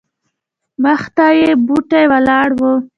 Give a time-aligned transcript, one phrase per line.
[0.83, 2.73] مخته یې بوټې ولاړ وو.